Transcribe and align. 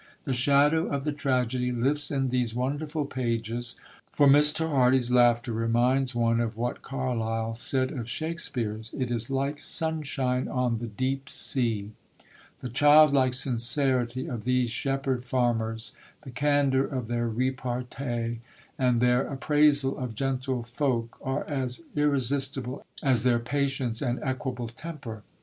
The 0.23 0.33
shadow 0.33 0.87
of 0.87 1.03
the 1.03 1.11
tragedy 1.11 1.71
lifts 1.71 2.09
in 2.09 2.29
these 2.29 2.55
wonderful 2.55 3.05
pages, 3.05 3.75
for 4.09 4.25
Mr. 4.27 4.67
Hardy's 4.67 5.11
laughter 5.11 5.53
reminds 5.53 6.15
one 6.15 6.39
of 6.39 6.57
what 6.57 6.81
Carlyle 6.81 7.53
said 7.53 7.91
of 7.91 8.09
Shakespeare's: 8.09 8.95
it 8.97 9.11
is 9.11 9.29
like 9.29 9.59
sunshine 9.59 10.47
on 10.47 10.79
the 10.79 10.87
deep 10.87 11.29
sea. 11.29 11.91
The 12.61 12.69
childlike 12.69 13.35
sincerity 13.35 14.25
of 14.27 14.43
these 14.43 14.71
shepherd 14.71 15.23
farmers, 15.23 15.93
the 16.23 16.31
candour 16.31 16.83
of 16.85 17.07
their 17.07 17.27
repartee 17.29 18.39
and 18.79 19.01
their 19.01 19.27
appraisal 19.27 19.99
of 19.99 20.15
gentle 20.15 20.63
folk 20.63 21.19
are 21.21 21.43
as 21.47 21.83
irresistible 21.95 22.83
as 23.03 23.21
their 23.21 23.37
patience 23.37 24.01
and 24.01 24.17
equable 24.23 24.67
temper. 24.67 25.21